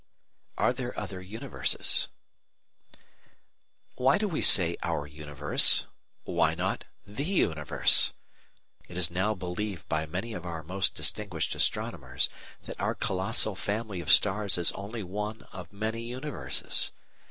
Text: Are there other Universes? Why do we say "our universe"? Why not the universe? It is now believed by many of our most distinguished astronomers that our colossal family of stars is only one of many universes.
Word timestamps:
Are 0.57 0.73
there 0.73 0.97
other 0.99 1.21
Universes? 1.21 2.07
Why 3.97 4.17
do 4.17 4.27
we 4.27 4.41
say 4.41 4.75
"our 4.81 5.05
universe"? 5.05 5.85
Why 6.23 6.55
not 6.55 6.85
the 7.05 7.23
universe? 7.23 8.11
It 8.87 8.97
is 8.97 9.11
now 9.11 9.35
believed 9.35 9.87
by 9.87 10.07
many 10.07 10.33
of 10.33 10.43
our 10.43 10.63
most 10.63 10.95
distinguished 10.95 11.53
astronomers 11.53 12.31
that 12.63 12.81
our 12.81 12.95
colossal 12.95 13.53
family 13.55 14.01
of 14.01 14.11
stars 14.11 14.57
is 14.57 14.71
only 14.71 15.03
one 15.03 15.43
of 15.51 15.71
many 15.71 16.01
universes. 16.01 16.93